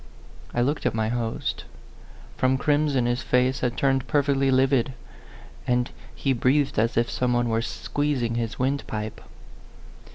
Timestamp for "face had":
3.21-3.77